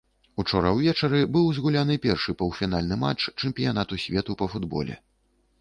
Учора 0.43 0.69
ўвечары 0.77 1.19
быў 1.35 1.51
згуляны 1.57 1.99
першы 2.07 2.35
паўфінальны 2.41 2.95
матч 3.05 3.21
чэмпіянату 3.39 4.03
свету 4.07 4.31
па 4.41 4.53
футболе. 4.57 4.99